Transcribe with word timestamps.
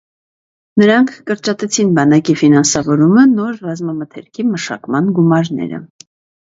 Նրանք 0.81 1.11
կրճատեցին 1.27 1.91
բանակի 1.99 2.37
ֆինանսավորումը, 2.43 3.29
նոր 3.37 3.63
ռազմամթերքի 3.69 4.49
մշակման 4.53 5.15
գումարները։ 5.21 5.87